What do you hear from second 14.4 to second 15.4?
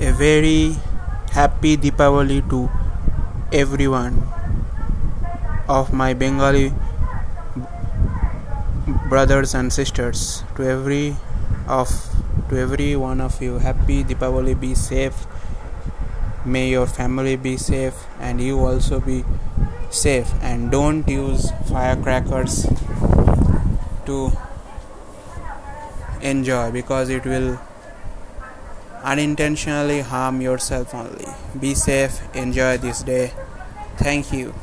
be safe.